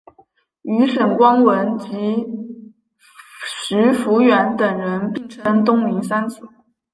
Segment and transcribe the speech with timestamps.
[0.63, 2.25] 与沈光文及
[3.45, 6.49] 徐孚远等人并称东宁三子。